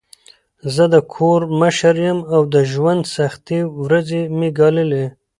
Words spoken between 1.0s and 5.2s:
کور مشر یم او د ژوند سختې ورځي مې ګاللي.